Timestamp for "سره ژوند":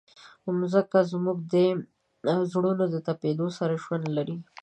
3.57-4.05